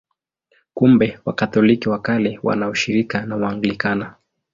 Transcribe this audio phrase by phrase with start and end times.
[0.73, 4.15] Kumbe Wakatoliki wa Kale wana ushirika na Waanglikana.